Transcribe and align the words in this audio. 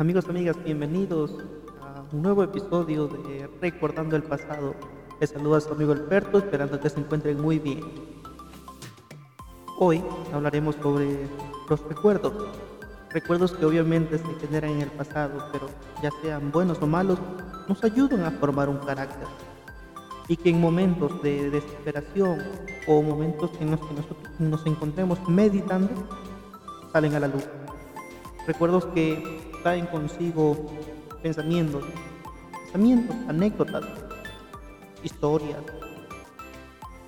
Amigos, 0.00 0.30
amigas, 0.30 0.56
bienvenidos 0.64 1.30
a 1.82 2.02
un 2.10 2.22
nuevo 2.22 2.42
episodio 2.42 3.06
de 3.06 3.46
Recordando 3.60 4.16
el 4.16 4.22
Pasado. 4.22 4.74
Les 5.20 5.28
saluda 5.28 5.58
a 5.58 5.60
su 5.60 5.74
amigo 5.74 5.92
Alberto, 5.92 6.38
esperando 6.38 6.80
que 6.80 6.88
se 6.88 7.00
encuentren 7.00 7.38
muy 7.38 7.58
bien. 7.58 7.84
Hoy 9.78 10.02
hablaremos 10.32 10.76
sobre 10.76 11.28
los 11.68 11.84
recuerdos. 11.86 12.32
Recuerdos 13.10 13.52
que 13.52 13.66
obviamente 13.66 14.16
se 14.16 14.34
generan 14.40 14.70
en 14.70 14.80
el 14.80 14.90
pasado, 14.90 15.46
pero 15.52 15.66
ya 16.02 16.08
sean 16.22 16.50
buenos 16.50 16.80
o 16.80 16.86
malos, 16.86 17.18
nos 17.68 17.84
ayudan 17.84 18.22
a 18.22 18.30
formar 18.30 18.70
un 18.70 18.78
carácter. 18.78 19.28
Y 20.28 20.36
que 20.38 20.48
en 20.48 20.62
momentos 20.62 21.22
de 21.22 21.50
desesperación 21.50 22.38
o 22.88 23.02
momentos 23.02 23.50
en 23.60 23.72
los 23.72 23.80
que 23.80 23.94
nosotros 23.96 24.30
nos 24.38 24.64
encontremos 24.64 25.18
meditando, 25.28 25.90
salen 26.90 27.14
a 27.16 27.20
la 27.20 27.28
luz. 27.28 27.46
Recuerdos 28.46 28.86
que 28.94 29.49
traen 29.62 29.86
consigo 29.86 30.56
pensamientos, 31.22 31.84
pensamientos, 32.64 33.16
anécdotas, 33.28 33.84
historias, 35.02 35.60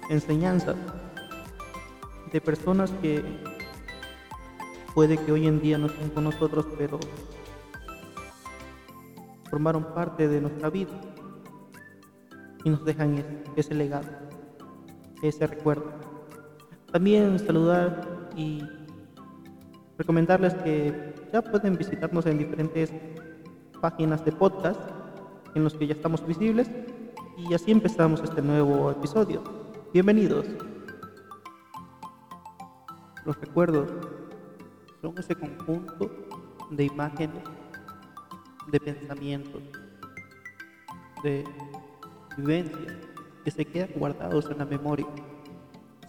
enseñanzas 0.09 0.77
de 2.33 2.41
personas 2.41 2.91
que 3.03 3.23
puede 4.95 5.17
que 5.19 5.33
hoy 5.33 5.47
en 5.47 5.61
día 5.61 5.79
no 5.79 5.87
estén 5.87 6.11
con 6.11 6.25
nosotros, 6.25 6.67
pero 6.77 6.99
formaron 9.51 9.85
parte 9.95 10.29
de 10.29 10.41
nuestra 10.41 10.71
vida 10.71 10.93
y 12.65 12.71
nos 12.71 12.85
dejan 12.85 13.15
ese, 13.15 13.45
ese 13.57 13.75
legado, 13.75 14.09
ese 15.23 15.47
recuerdo. 15.47 15.93
También 16.91 17.39
saludar 17.39 18.29
y 18.37 18.63
recomendarles 19.99 20.55
que 20.55 21.12
ya 21.33 21.41
pueden 21.41 21.79
visitarnos 21.79 22.27
en 22.27 22.37
diferentes 22.37 22.93
páginas 23.81 24.23
de 24.25 24.33
podcast 24.33 24.81
en 25.55 25.65
los 25.65 25.73
que 25.75 25.87
ya 25.87 25.95
estamos 25.95 26.27
visibles 26.27 26.71
y 27.39 27.55
así 27.55 27.71
empezamos 27.71 28.23
este 28.23 28.43
nuevo 28.43 28.91
episodio. 28.91 29.43
Bienvenidos. 29.95 30.45
Los 33.25 33.41
recuerdos 33.41 33.91
son 35.01 35.17
ese 35.17 35.35
conjunto 35.35 36.11
de 36.71 36.85
imágenes, 36.85 37.43
de 38.71 38.79
pensamientos, 38.79 39.63
de 41.25 41.45
vivencias 42.37 42.93
que 43.43 43.51
se 43.51 43.65
quedan 43.65 43.91
guardados 43.97 44.51
en 44.51 44.59
la 44.59 44.67
memoria, 44.67 45.07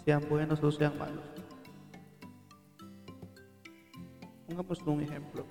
sean 0.04 0.22
buenos 0.30 0.62
o 0.62 0.70
sean 0.70 0.98
malos. 0.98 1.33
Pongamos 4.56 4.82
un 4.86 5.02
ejemplo. 5.02 5.46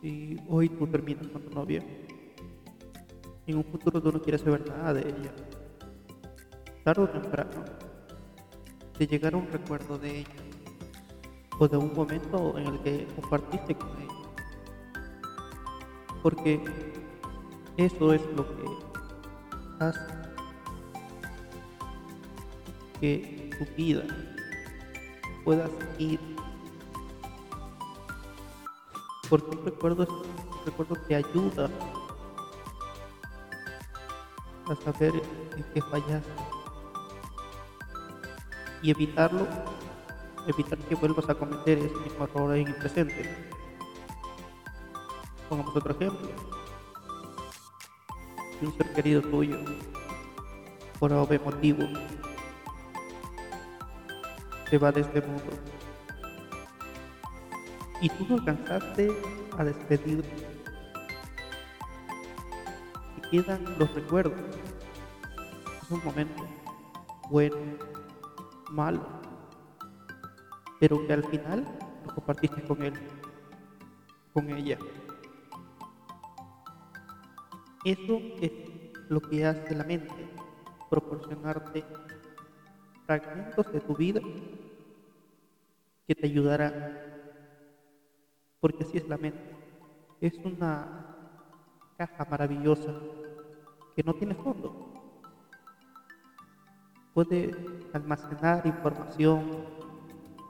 Si 0.00 0.34
hoy 0.48 0.70
tú 0.70 0.86
terminas 0.86 1.26
con 1.28 1.42
tu 1.42 1.50
novia, 1.50 1.84
en 3.46 3.56
un 3.58 3.64
futuro 3.64 4.00
tú 4.00 4.10
no 4.10 4.22
quieres 4.22 4.40
saber 4.40 4.66
nada 4.66 4.94
de 4.94 5.02
ella. 5.02 5.34
Tarde 6.82 7.02
o 7.02 7.08
temprano, 7.10 7.64
te 8.96 9.06
llegará 9.06 9.36
un 9.36 9.46
recuerdo 9.52 9.98
de 9.98 10.20
ella 10.20 10.42
o 11.58 11.68
de 11.68 11.76
un 11.76 11.92
momento 11.92 12.56
en 12.56 12.66
el 12.68 12.80
que 12.80 13.06
compartiste 13.20 13.74
con 13.74 13.90
ella. 14.00 14.32
Porque 16.22 16.64
eso 17.76 18.14
es 18.14 18.22
lo 18.34 18.46
que 18.56 18.64
hace 19.80 20.00
que 23.02 23.50
tu 23.58 23.66
vida 23.76 24.04
pueda 25.44 25.68
seguir 25.98 26.29
porque 29.30 29.56
un 29.56 29.64
recuerdo, 29.64 30.06
un 30.08 30.66
recuerdo 30.66 30.96
te 31.06 31.14
ayuda 31.14 31.70
a 34.66 34.74
saber 34.84 35.14
en 35.56 35.64
qué 35.72 35.80
fallaste 35.80 36.30
y 38.82 38.90
evitarlo, 38.90 39.46
evitar 40.48 40.78
que 40.78 40.96
vuelvas 40.96 41.28
a 41.30 41.34
cometer 41.34 41.78
ese 41.78 41.94
mismo 41.96 42.24
error 42.24 42.56
en 42.56 42.66
el 42.66 42.74
presente. 42.74 43.48
Pongamos 45.48 45.76
otro 45.76 45.94
ejemplo. 45.94 46.28
Si 48.58 48.66
un 48.66 48.76
ser 48.76 48.92
querido 48.94 49.22
tuyo, 49.22 49.58
por 50.98 51.12
algún 51.12 51.40
motivo, 51.44 51.84
se 54.68 54.78
va 54.78 54.90
de 54.90 55.02
este 55.02 55.20
mundo 55.20 55.79
y 58.00 58.08
tú 58.08 58.26
no 58.28 58.36
alcanzaste 58.36 59.10
a 59.58 59.64
despedirte. 59.64 60.46
Y 63.16 63.20
quedan 63.30 63.64
los 63.78 63.94
recuerdos. 63.94 64.40
Es 65.82 65.90
un 65.90 66.04
momento 66.04 66.46
bueno, 67.28 67.56
malo, 68.70 69.06
pero 70.78 71.06
que 71.06 71.12
al 71.12 71.24
final 71.24 71.64
lo 72.06 72.14
compartiste 72.14 72.62
con 72.62 72.82
él, 72.82 72.94
con 74.32 74.50
ella. 74.50 74.78
Eso 77.84 78.20
es 78.40 78.52
lo 79.08 79.20
que 79.20 79.46
hace 79.46 79.74
la 79.74 79.84
mente, 79.84 80.28
proporcionarte 80.88 81.84
fragmentos 83.06 83.72
de 83.72 83.80
tu 83.80 83.94
vida 83.96 84.20
que 86.06 86.14
te 86.14 86.26
ayudarán 86.26 87.09
porque 88.60 88.84
así 88.84 88.98
es 88.98 89.08
la 89.08 89.16
mente. 89.16 89.56
Es 90.20 90.38
una 90.44 91.16
caja 91.96 92.26
maravillosa 92.30 92.94
que 93.96 94.02
no 94.02 94.14
tiene 94.14 94.34
fondo. 94.34 94.92
Puede 97.14 97.54
almacenar 97.92 98.66
información, 98.66 99.64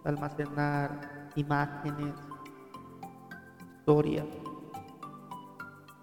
almacenar 0.04 1.30
imágenes, 1.36 2.14
historias, 3.78 4.26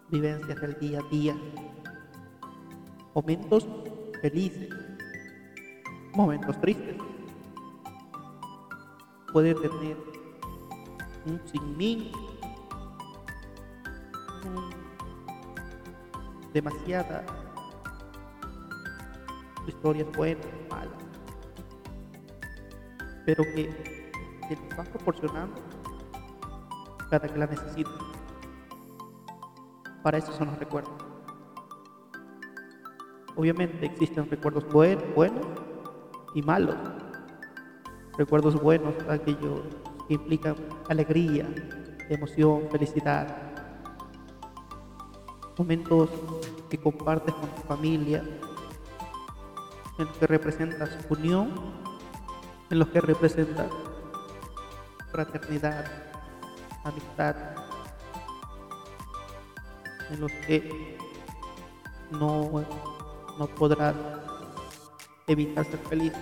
vivencias 0.09 0.61
del 0.61 0.79
día 0.79 0.99
a 0.99 1.09
día, 1.09 1.35
momentos 3.13 3.67
felices, 4.21 4.69
momentos 6.13 6.59
tristes. 6.59 6.95
Puede 9.31 9.53
tener 9.53 10.16
un 11.27 11.41
sinmín, 11.47 12.11
demasiada 16.53 17.23
historias 19.67 20.07
buenas, 20.15 20.45
malas, 20.69 20.93
pero 23.25 23.43
que, 23.43 24.11
que 24.47 24.55
nos 24.55 24.77
van 24.77 24.87
proporcionando 24.87 25.61
cada 27.09 27.27
que 27.27 27.37
la 27.37 27.47
necesiten. 27.47 27.93
Para 30.01 30.17
eso 30.17 30.31
son 30.31 30.47
los 30.47 30.57
recuerdos. 30.57 30.93
Obviamente 33.35 33.85
existen 33.85 34.29
recuerdos 34.29 34.65
buenos 34.71 35.45
y 36.33 36.41
malos. 36.41 36.77
Recuerdos 38.17 38.59
buenos, 38.59 38.95
aquellos 39.09 39.61
que 40.07 40.13
implican 40.13 40.55
alegría, 40.89 41.47
emoción, 42.09 42.67
felicidad. 42.71 43.27
Momentos 45.57 46.09
que 46.69 46.77
compartes 46.77 47.33
con 47.33 47.49
tu 47.49 47.61
familia, 47.63 48.23
en 49.97 50.05
los 50.05 50.17
que 50.17 50.27
representas 50.27 50.97
unión, 51.09 51.53
en 52.69 52.79
los 52.79 52.87
que 52.89 53.01
representas 53.01 53.71
fraternidad, 55.11 55.85
amistad, 56.83 57.35
en 60.11 60.21
los 60.21 60.31
que 60.45 60.97
no, 62.11 62.63
no 63.39 63.47
podrás 63.47 63.95
evitar 65.27 65.65
ser 65.65 65.79
feliz. 65.79 66.13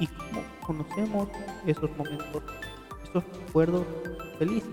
Y 0.00 0.06
como 0.06 0.42
conocemos 0.66 1.28
esos 1.66 1.90
momentos, 1.96 2.42
esos 3.04 3.24
recuerdos 3.46 3.86
felices, 4.38 4.68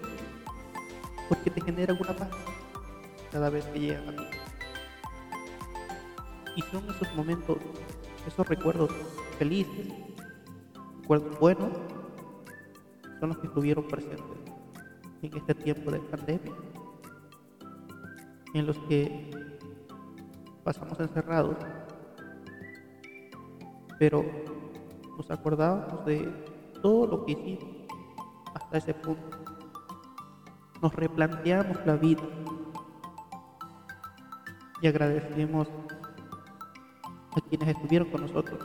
porque 1.30 1.50
te 1.50 1.62
genera 1.62 1.94
una 1.94 2.16
paz 2.16 2.30
cada 3.32 3.50
vez 3.50 3.66
que 3.66 3.80
llegan 3.80 4.10
a 4.10 4.16
ti. 4.16 4.24
Y 6.56 6.62
son 6.64 6.90
esos 6.90 7.16
momentos, 7.16 7.58
esos 8.28 8.48
recuerdos 8.48 8.92
felices, 9.38 9.88
recuerdos 11.02 11.40
buenos, 11.40 11.70
son 13.20 13.30
los 13.30 13.38
que 13.38 13.48
estuvieron 13.48 13.88
presentes 13.88 14.26
en 15.22 15.38
este 15.38 15.54
tiempo 15.54 15.92
de 15.92 16.00
pandemia, 16.00 16.54
en 18.54 18.66
los 18.66 18.78
que 18.90 19.30
pasamos 20.64 21.00
encerrados, 21.00 21.56
pero 24.00 24.26
nos 25.22 25.30
acordábamos 25.30 26.04
de 26.06 26.26
todo 26.82 27.06
lo 27.06 27.26
que 27.26 27.34
hicimos 27.34 27.70
hasta 28.56 28.78
ese 28.78 28.94
punto 28.96 29.38
nos 30.82 30.96
replanteamos 30.96 31.78
la 31.86 31.96
vida 31.96 32.24
y 34.82 34.88
agradecemos 34.88 35.68
a 37.36 37.42
quienes 37.42 37.70
estuvieron 37.70 38.10
con 38.10 38.22
nosotros. 38.22 38.60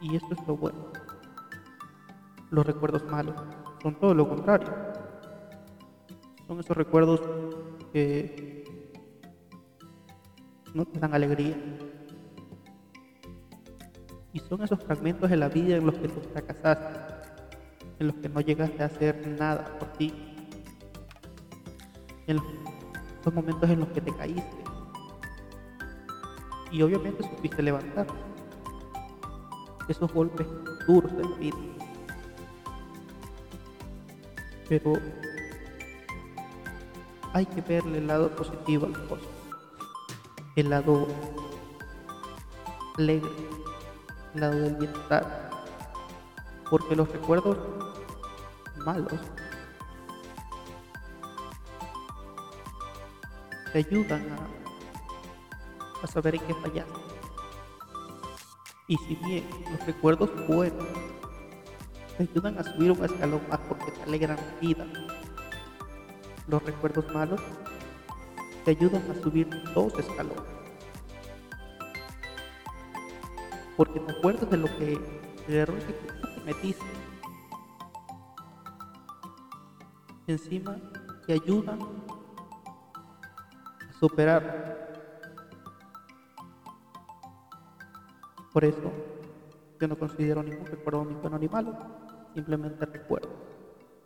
Y 0.00 0.16
esto 0.16 0.32
es 0.32 0.48
lo 0.48 0.56
bueno. 0.56 0.86
Los 2.50 2.66
recuerdos 2.66 3.04
malos 3.04 3.36
son 3.82 3.94
todo 3.96 4.14
lo 4.14 4.26
contrario. 4.26 4.72
Son 6.46 6.58
esos 6.58 6.74
recuerdos 6.74 7.20
que 7.92 8.90
no 10.72 10.86
te 10.86 10.98
dan 10.98 11.12
alegría. 11.12 11.56
Y 14.32 14.40
son 14.40 14.62
esos 14.62 14.82
fragmentos 14.82 15.28
de 15.28 15.36
la 15.36 15.48
vida 15.48 15.76
en 15.76 15.86
los 15.86 15.94
que 15.96 16.08
tú 16.08 16.20
fracasaste, 16.32 16.98
en 17.98 18.06
los 18.06 18.16
que 18.16 18.28
no 18.28 18.40
llegaste 18.40 18.82
a 18.82 18.86
hacer 18.86 19.26
nada 19.38 19.78
por 19.78 19.92
ti, 19.92 20.12
en 22.26 22.36
los, 22.36 23.34
momentos 23.34 23.68
en 23.68 23.80
los 23.80 23.88
que 23.90 24.00
te 24.00 24.14
caíste. 24.14 24.64
Y 26.70 26.80
obviamente 26.82 27.22
supiste 27.22 27.62
levantar 27.62 28.06
esos 29.88 30.12
golpes 30.12 30.46
duros 30.86 31.14
del 31.16 31.34
vida. 31.34 31.56
Pero 34.68 34.94
hay 37.34 37.46
que 37.46 37.60
verle 37.60 37.98
el 37.98 38.06
lado 38.06 38.30
positivo 38.34 38.86
a 38.86 38.88
las 38.90 38.98
cosas, 39.00 39.28
el 40.56 40.70
lado 40.70 41.06
alegre, 42.98 43.30
lado 44.34 44.58
del 44.58 44.76
bienestar, 44.76 45.50
porque 46.70 46.96
los 46.96 47.10
recuerdos 47.10 47.58
malos 48.84 49.20
te 53.72 53.78
ayudan 53.78 54.26
a, 54.30 56.04
a 56.04 56.06
saber 56.06 56.36
en 56.36 56.40
qué 56.42 56.54
fallaste. 56.54 57.00
Y 58.88 58.96
si 58.96 59.14
bien 59.16 59.48
los 59.70 59.86
recuerdos 59.86 60.30
buenos 60.48 60.86
te 62.16 62.24
ayudan 62.24 62.58
a 62.58 62.64
subir 62.64 62.92
un 62.92 63.04
escalón 63.04 63.40
más 63.48 63.58
porque 63.68 63.90
te 63.90 64.02
alegran 64.02 64.36
la 64.36 64.60
vida, 64.60 64.86
los 66.48 66.62
recuerdos 66.62 67.10
malos 67.14 67.40
te 68.64 68.72
ayudan 68.72 69.02
a 69.10 69.22
subir 69.22 69.48
dos 69.74 69.98
escalones. 69.98 70.51
Porque 73.76 74.00
te 74.00 74.12
acuerdas 74.12 74.50
de 74.50 74.56
lo 74.56 74.66
que, 74.78 74.98
el 75.48 75.54
error 75.54 75.78
que 75.78 75.92
tú 75.92 76.14
cometiste. 76.36 76.84
Encima 80.26 80.76
te 81.26 81.32
ayudan 81.32 81.80
a 83.88 83.92
superar. 83.98 84.92
Por 88.52 88.64
eso 88.64 88.92
yo 89.80 89.88
no 89.88 89.98
considero 89.98 90.42
ningún 90.42 90.66
recuerdo 90.66 91.04
ni 91.04 91.14
bueno 91.14 91.38
ni 91.38 91.48
malo, 91.48 91.74
simplemente 92.34 92.84
recuerdo. 92.86 93.30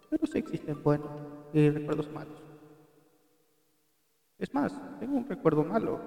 Pero 0.09 0.27
sí 0.27 0.39
existen 0.39 0.83
buenos 0.83 1.11
y 1.53 1.69
recuerdos 1.69 2.11
malos. 2.13 2.43
Es 4.39 4.55
más, 4.55 4.73
tengo 5.01 5.17
un 5.17 5.29
recuerdo 5.29 5.65
malo. 5.65 6.01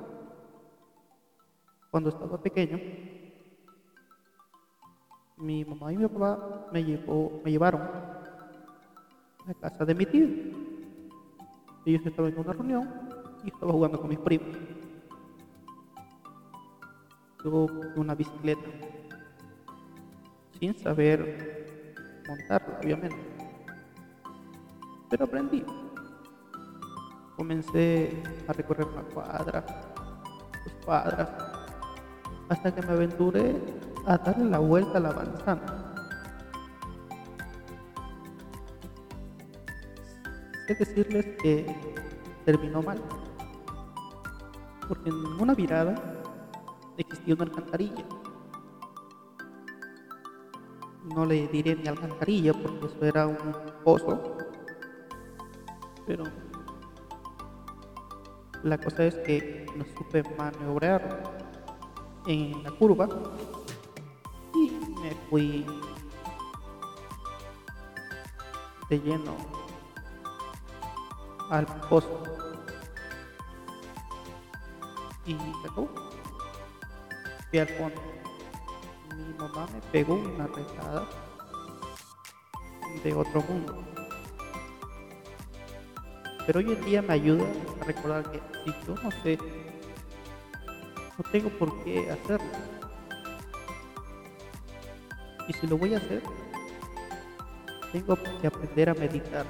Cuando 1.91 2.09
estaba 2.09 2.41
pequeño, 2.41 2.79
mi 5.39 5.63
mamá 5.63 5.93
y 5.93 5.97
mi 5.97 6.07
papá 6.07 6.67
me, 6.71 6.83
llevó, 6.83 7.41
me 7.43 7.51
llevaron 7.51 7.81
a 9.47 9.53
casa 9.61 9.85
de 9.85 9.95
mi 9.95 10.05
tío. 10.05 10.27
Ellos 11.85 12.05
estaban 12.05 12.33
en 12.33 12.39
una 12.39 12.53
reunión 12.53 12.89
y 13.43 13.47
estaba 13.47 13.71
jugando 13.71 13.99
con 13.99 14.09
mis 14.09 14.19
primos. 14.19 14.57
Yo 17.43 17.67
una 17.95 18.15
bicicleta, 18.15 18.69
sin 20.59 20.77
saber 20.77 21.65
montarla, 22.27 22.79
obviamente. 22.83 23.17
Pero 25.09 25.23
aprendí. 25.23 25.63
Comencé 27.37 28.21
a 28.45 28.51
recorrer 28.51 28.85
una 28.85 29.03
cuadra, 29.03 29.65
dos 30.65 30.73
cuadras, 30.83 31.29
hasta 32.49 32.75
que 32.75 32.81
me 32.81 32.91
aventuré 32.91 33.55
a 34.09 34.17
darle 34.17 34.45
la 34.49 34.57
vuelta 34.57 34.97
a 34.97 35.01
la 35.01 35.11
manzana. 35.11 35.93
Sé 40.65 40.73
decirles 40.73 41.25
que 41.43 41.75
terminó 42.43 42.81
mal, 42.81 42.99
porque 44.87 45.09
en 45.09 45.15
una 45.39 45.53
virada 45.53 45.93
existía 46.97 47.35
una 47.35 47.43
alcantarilla. 47.43 48.03
No 51.15 51.25
le 51.25 51.47
diré 51.49 51.75
ni 51.75 51.87
alcantarilla 51.87 52.53
porque 52.53 52.87
eso 52.87 53.05
era 53.05 53.27
un 53.27 53.37
pozo, 53.83 54.37
pero 56.07 56.23
la 58.63 58.77
cosa 58.79 59.05
es 59.05 59.15
que 59.17 59.67
no 59.75 59.85
supe 59.95 60.23
maniobrar 60.35 61.21
en 62.25 62.63
la 62.63 62.71
curva 62.71 63.07
me 65.01 65.11
fui 65.29 65.65
de 68.89 68.99
lleno 68.99 69.35
al 71.49 71.65
pozo 71.89 72.23
y 75.25 75.33
se 75.33 75.67
acabó. 75.69 75.89
Fui 77.49 77.59
al 77.59 77.67
fondo. 77.67 78.01
Mi 79.15 79.33
mamá 79.37 79.67
me 79.73 79.81
pegó 79.91 80.15
una 80.15 80.47
rezada 80.47 81.07
de 83.03 83.13
otro 83.13 83.41
mundo. 83.41 83.83
Pero 86.45 86.59
hoy 86.59 86.73
en 86.73 86.85
día 86.85 87.01
me 87.01 87.13
ayuda 87.13 87.45
a 87.81 87.85
recordar 87.85 88.31
que 88.31 88.41
si 88.63 88.87
yo 88.87 88.95
no 88.95 89.11
sé, 89.23 89.37
no 91.17 91.31
tengo 91.31 91.49
por 91.49 91.83
qué 91.83 92.09
hacerlo. 92.09 92.68
Y 95.49 95.53
si 95.53 95.65
lo 95.65 95.79
voy 95.79 95.95
a 95.95 95.97
hacer, 95.97 96.21
tengo 97.91 98.15
que 98.39 98.45
aprender 98.45 98.87
a 98.87 98.93
meditar, 98.93 99.47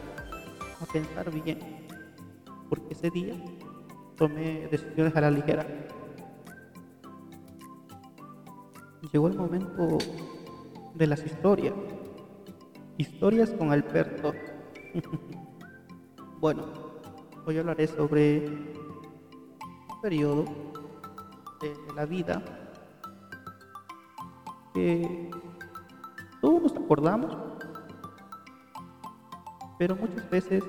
a 0.79 0.85
pensar 0.85 1.29
bien, 1.29 1.59
porque 2.69 2.93
ese 2.93 3.09
día 3.09 3.35
tomé 4.15 4.69
decisiones 4.71 5.13
a 5.17 5.21
la 5.21 5.29
ligera. 5.29 5.67
Llegó 9.11 9.27
el 9.27 9.35
momento 9.35 9.97
de 10.95 11.07
las 11.07 11.25
historias. 11.25 11.73
Historias 12.97 13.49
con 13.51 13.73
Alberto. 13.73 14.31
bueno, 16.39 16.65
hoy 17.45 17.57
hablaré 17.57 17.87
sobre 17.87 18.47
un 18.47 20.01
periodo 20.01 20.45
de 21.59 21.75
la 21.93 22.05
vida 22.05 22.41
que 24.73 25.29
todos 26.41 26.61
nos 26.61 26.75
acordamos, 26.75 27.35
pero 29.77 29.95
muchas 29.95 30.29
veces 30.29 30.63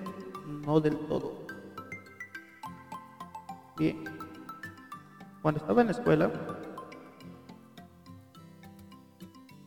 no 0.66 0.80
del 0.80 0.96
todo. 1.06 1.32
Bien, 3.78 4.04
cuando 5.42 5.60
estaba 5.60 5.80
en 5.80 5.86
la 5.88 5.92
escuela, 5.92 6.30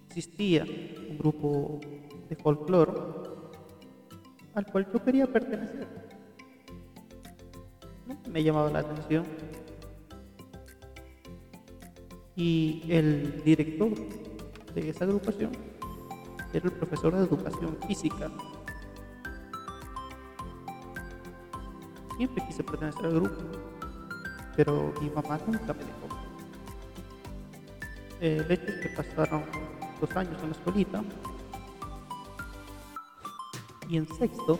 existía 0.09 0.63
un 1.09 1.17
grupo 1.17 1.79
de 2.29 2.35
folclore 2.35 2.93
al 4.53 4.65
cual 4.67 4.87
yo 4.93 5.03
quería 5.03 5.25
pertenecer. 5.25 5.87
Me 8.29 8.43
llamaba 8.43 8.69
la 8.69 8.79
atención. 8.79 9.25
Y 12.35 12.83
el 12.89 13.43
director 13.43 13.91
de 14.73 14.89
esa 14.89 15.05
agrupación 15.05 15.72
era 16.53 16.65
el 16.65 16.71
profesor 16.71 17.15
de 17.15 17.23
educación 17.23 17.77
física. 17.87 18.29
Siempre 22.17 22.45
quise 22.45 22.63
pertenecer 22.63 23.05
al 23.05 23.21
grupo, 23.21 23.41
pero 24.55 24.93
mi 25.01 25.09
mamá 25.09 25.39
nunca 25.47 25.73
me 25.73 25.83
dejó. 25.83 26.07
El 28.19 28.51
hecho 28.51 28.67
es 28.67 28.81
que 28.81 28.89
pasaron 28.89 29.43
dos 29.99 30.15
años 30.15 30.41
en 30.43 30.49
la 30.49 30.55
escuelita 30.55 31.03
y 33.89 33.97
en 33.97 34.07
sexto, 34.15 34.59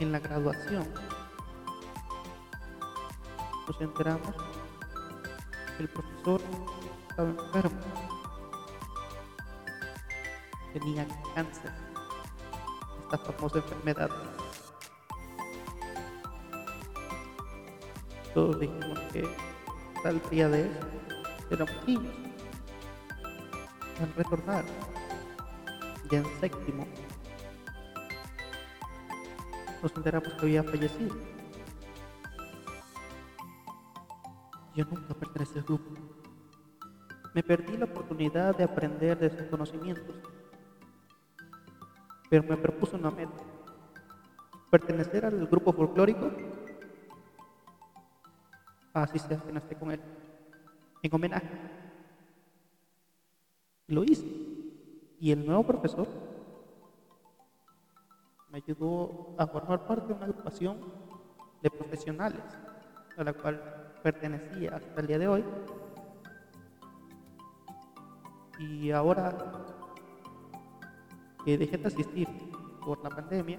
en 0.00 0.12
la 0.12 0.20
graduación, 0.20 0.86
nos 3.66 3.80
enteramos 3.80 4.34
que 5.76 5.82
el 5.82 5.88
profesor 5.88 6.40
estaba 7.08 7.28
enfermo. 7.30 8.13
Tenía 10.74 11.06
cáncer, 11.36 11.70
esta 13.04 13.18
famosa 13.18 13.58
enfermedad. 13.58 14.10
Todos 18.34 18.58
dijimos 18.58 18.98
que 19.12 19.24
tal 20.02 20.20
día 20.30 20.48
de 20.48 20.62
eso 20.66 20.80
éramos 21.48 21.86
niños. 21.86 22.14
Al 24.00 24.12
retornar, 24.14 24.64
ya 26.10 26.18
en 26.18 26.40
séptimo, 26.40 26.84
nos 29.80 29.96
enteramos 29.96 30.32
que 30.32 30.40
había 30.40 30.64
fallecido. 30.64 31.14
Yo 34.74 34.84
nunca 34.86 35.14
pertenecí 35.14 35.56
al 35.56 35.64
grupo. 35.64 35.94
Me 37.32 37.44
perdí 37.44 37.76
la 37.76 37.84
oportunidad 37.84 38.56
de 38.56 38.64
aprender 38.64 39.16
de 39.16 39.30
sus 39.30 39.46
conocimientos, 39.48 40.16
pero 42.34 42.48
me 42.48 42.56
propuso 42.56 42.96
una 42.96 43.12
meta, 43.12 43.44
pertenecer 44.68 45.24
al 45.24 45.46
grupo 45.46 45.72
folclórico, 45.72 46.32
así 48.92 49.20
sea 49.20 49.40
que 49.68 49.76
con 49.76 49.92
él, 49.92 50.00
en 51.00 51.14
homenaje. 51.14 51.48
Lo 53.86 54.02
hice, 54.02 54.26
y 55.20 55.30
el 55.30 55.46
nuevo 55.46 55.62
profesor 55.62 56.08
me 58.50 58.58
ayudó 58.58 59.36
a 59.38 59.46
formar 59.46 59.86
parte 59.86 60.08
de 60.08 60.14
una 60.14 60.24
agrupación 60.24 60.78
de 61.62 61.70
profesionales 61.70 62.42
a 63.16 63.22
la 63.22 63.32
cual 63.32 64.00
pertenecía 64.02 64.74
hasta 64.74 65.00
el 65.00 65.06
día 65.06 65.18
de 65.20 65.28
hoy. 65.28 65.44
Y 68.58 68.90
ahora 68.90 69.73
que 71.44 71.58
dejé 71.58 71.76
de 71.76 71.86
asistir 71.88 72.28
por 72.84 73.02
la 73.02 73.10
pandemia, 73.10 73.58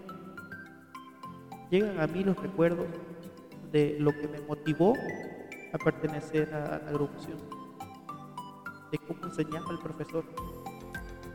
llegan 1.70 2.00
a 2.00 2.08
mí 2.08 2.24
los 2.24 2.38
recuerdos 2.38 2.88
de 3.72 3.98
lo 4.00 4.12
que 4.12 4.28
me 4.28 4.40
motivó 4.42 4.94
a 5.74 5.78
pertenecer 5.78 6.54
a 6.54 6.60
la 6.60 6.90
agrupación, 6.90 7.38
de 8.92 8.98
cómo 9.00 9.26
enseñaba 9.26 9.72
el 9.72 9.80
profesor, 9.80 10.26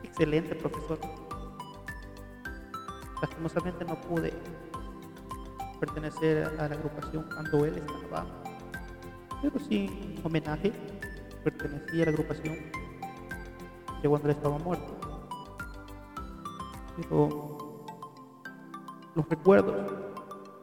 excelente 0.02 0.54
profesor. 0.54 0.98
Lastimosamente 3.20 3.84
no 3.84 4.00
pude 4.00 4.32
pertenecer 5.78 6.44
a 6.58 6.68
la 6.68 6.74
agrupación 6.74 7.24
cuando 7.34 7.64
él 7.64 7.76
estaba 7.76 8.26
pero 9.42 9.58
sí 9.58 10.16
homenaje, 10.22 10.72
pertenecía 11.42 12.02
a 12.02 12.06
la 12.06 12.10
agrupación 12.10 12.56
de 14.02 14.08
cuando 14.08 14.28
él 14.28 14.36
estaba 14.36 14.58
muerto. 14.58 15.09
Los 19.14 19.28
recuerdos 19.28 19.92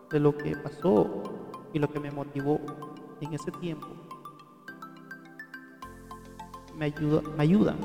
de 0.10 0.20
lo 0.20 0.38
que 0.38 0.56
pasó 0.56 1.24
y 1.74 1.79
lo 1.79 1.89
que 1.89 2.00
me 2.00 2.12
motivó 2.12 2.60
en 3.22 3.34
ese 3.34 3.51
tiempo 3.51 3.88
me, 6.77 6.86
ayuda, 6.86 7.22
me 7.36 7.44
ayudan 7.44 7.77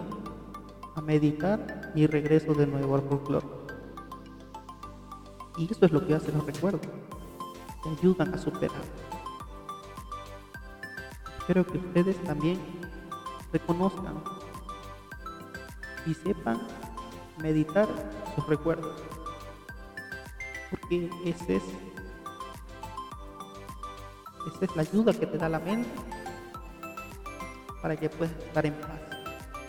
a 0.95 1.01
meditar 1.01 1.93
mi 1.95 2.07
regreso 2.07 2.55
de 2.55 2.67
nuevo 2.67 2.95
al 2.95 3.03
folclore. 3.03 3.47
Y 5.57 5.71
eso 5.71 5.87
es 5.87 5.93
lo 5.93 6.07
que 6.07 6.15
hacen 6.15 6.35
los 6.35 6.47
recuerdos, 6.47 6.83
te 7.83 7.89
ayudan 7.89 8.35
a 8.35 8.39
superar. 8.39 8.83
Espero 11.39 11.67
que 11.67 11.79
ustedes 11.79 12.23
también 12.25 12.59
reconozcan 13.53 14.23
y 16.07 16.15
sepan 16.15 16.61
meditar 17.43 17.89
sus 18.35 18.47
recuerdos. 18.47 19.01
Porque 20.71 21.11
ese 21.25 21.57
es, 21.57 21.63
esa 24.55 24.65
es 24.65 24.77
la 24.77 24.83
ayuda 24.83 25.13
que 25.13 25.27
te 25.27 25.39
da 25.39 25.49
la 25.49 25.59
mente 25.59 25.91
para 27.81 27.97
que 27.97 28.09
puedas 28.09 28.35
estar 28.37 28.65
en 28.65 28.75
paz. 28.75 29.01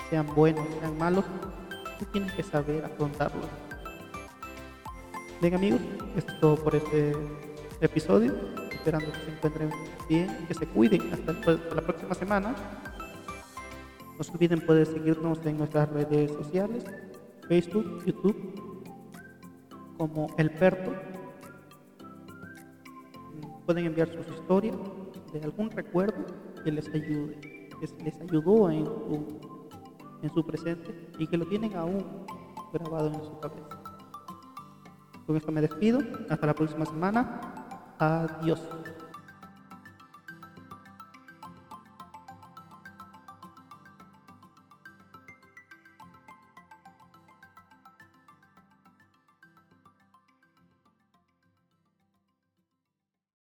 Sean 0.09 0.33
buenos, 0.35 0.65
sean 0.79 0.97
malos, 0.97 1.25
tú 1.99 2.05
tienes 2.05 2.31
que 2.33 2.43
saber 2.43 2.85
afrontarlos. 2.85 3.47
Bien 5.41 5.55
amigos, 5.55 5.81
esto 6.15 6.31
es 6.31 6.39
todo 6.39 6.55
por 6.55 6.75
este 6.75 7.15
episodio 7.81 8.33
esperando 8.83 9.13
que 9.13 9.19
se 9.19 9.31
encuentren 9.31 9.69
bien, 10.09 10.45
que 10.45 10.53
se 10.53 10.67
cuiden 10.67 11.13
hasta, 11.13 11.31
la 11.73 11.81
próxima 11.81 12.13
semana. 12.13 12.53
No 14.17 14.23
se 14.23 14.31
olviden 14.33 14.59
poder 14.59 14.85
seguirnos 14.85 15.39
en 15.45 15.57
nuestras 15.57 15.89
redes 15.89 16.31
sociales, 16.31 16.83
Facebook, 17.47 18.03
YouTube, 18.05 18.35
como 19.97 20.27
El 20.37 20.51
Perto. 20.51 20.93
Pueden 23.65 23.85
enviar 23.85 24.09
sus 24.09 24.27
historias 24.27 24.75
de 25.31 25.41
algún 25.41 25.71
recuerdo 25.71 26.25
que 26.63 26.71
les 26.71 26.87
ayude, 26.89 27.39
que 27.39 28.03
les 28.03 28.21
ayudó 28.21 28.69
en 28.69 28.85
su, 28.85 29.39
en 30.21 30.29
su 30.33 30.45
presente 30.45 31.09
y 31.17 31.27
que 31.27 31.37
lo 31.37 31.45
tienen 31.45 31.75
aún 31.75 32.25
grabado 32.73 33.07
en 33.07 33.23
su 33.23 33.39
cabeza. 33.39 33.83
Con 35.25 35.37
esto 35.37 35.51
me 35.51 35.61
despido. 35.61 35.99
Hasta 36.29 36.47
la 36.47 36.53
próxima 36.53 36.85
semana. 36.85 37.39
Adiós. 37.99 38.61